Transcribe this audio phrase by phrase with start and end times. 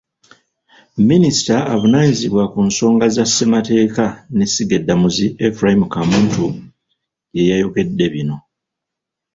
[1.09, 6.45] Minisita avunaanyizibwa ku nsonga za ssemateeka n'essiga eddamuzi, Ephraim Kamuntu
[7.35, 8.37] ye yayogedde bino.